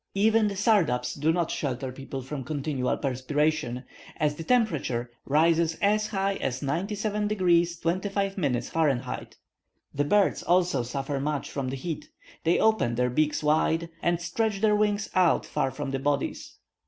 Even 0.15 0.47
the 0.47 0.55
sardabs 0.55 1.13
do 1.13 1.31
not 1.31 1.51
shelter 1.51 1.91
people 1.91 2.23
from 2.23 2.43
continual 2.43 2.97
perspiration, 2.97 3.83
as 4.17 4.33
the 4.33 4.43
temperature 4.43 5.11
rises 5.25 5.75
as 5.79 6.07
high 6.07 6.37
as 6.37 6.63
97 6.63 7.27
degrees 7.27 7.77
25' 7.77 8.33
Fah. 8.33 9.25
The 9.93 10.03
birds 10.03 10.41
also 10.41 10.81
suffer 10.81 11.19
much 11.19 11.51
from 11.51 11.69
the 11.69 11.75
heat: 11.75 12.09
they 12.45 12.57
open 12.57 12.95
their 12.95 13.11
beaks 13.11 13.43
wide, 13.43 13.89
and 14.01 14.19
stretch 14.19 14.59
their 14.61 14.75
wings 14.75 15.07
out 15.13 15.45
far 15.45 15.69
from 15.69 15.91
their 15.91 15.99
bodies. 16.01 16.57